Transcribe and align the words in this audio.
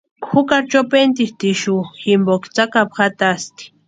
Jukari 0.29 0.67
chopentisti 0.71 1.45
ixu 1.53 1.75
jimpoka 2.03 2.47
tsakapu 2.55 2.93
jataska. 3.01 3.61